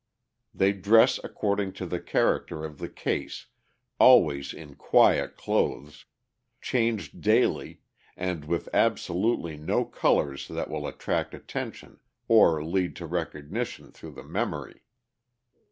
They 0.51 0.73
dress 0.73 1.19
according 1.23 1.73
to 1.73 1.85
the 1.85 1.99
character 1.99 2.65
of 2.65 2.79
the 2.79 2.89
case, 2.89 3.45
always 3.99 4.51
in 4.51 4.73
quiet 4.73 5.37
clothes, 5.37 6.05
changed 6.59 7.21
daily, 7.21 7.81
and 8.17 8.45
with 8.45 8.67
absolutely 8.73 9.57
no 9.57 9.85
colors 9.85 10.47
that 10.47 10.71
will 10.71 10.87
attract 10.87 11.35
attention 11.35 11.99
or 12.27 12.63
lead 12.63 12.95
to 12.95 13.05
recognition 13.05 13.91
through 13.91 14.13
the 14.13 14.23
memory. 14.23 14.81